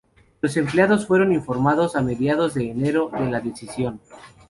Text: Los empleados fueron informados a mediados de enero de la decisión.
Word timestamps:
Los 0.41 0.57
empleados 0.57 1.05
fueron 1.05 1.31
informados 1.31 1.95
a 1.95 2.01
mediados 2.01 2.55
de 2.55 2.71
enero 2.71 3.09
de 3.13 3.29
la 3.29 3.39
decisión. 3.39 4.01